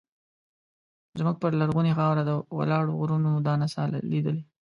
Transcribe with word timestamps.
زموږ 1.19 1.35
پر 1.41 1.51
لرغونې 1.59 1.91
خاوره 1.97 2.23
ولاړو 2.57 2.97
غرونو 2.99 3.31
دا 3.47 3.53
نڅا 3.61 3.83
لیدلې. 4.11 4.43